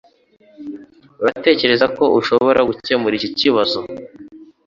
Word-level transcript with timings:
Uratekereza 1.21 1.85
ko 1.97 2.03
ushobora 2.19 2.59
gukemura 2.69 3.13
iki 3.19 3.29
kibazo? 3.39 3.77